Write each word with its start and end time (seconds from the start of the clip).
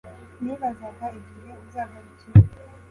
nibazaga 0.43 1.05
igihe 1.19 1.49
uzagarukira 1.63 2.41